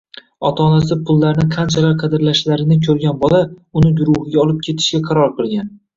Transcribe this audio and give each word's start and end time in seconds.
Ota-onasi 0.47 0.95
pullarni 1.09 1.43
qanchalar 1.55 1.93
qadrlashlarini 2.03 2.77
ko‘rgan 2.87 3.19
bola 3.27 3.43
uni 3.83 3.93
guruhiga 4.01 4.45
olib 4.47 4.65
ketishga 4.69 5.03
qaror 5.11 5.37
qilgan. 5.43 5.71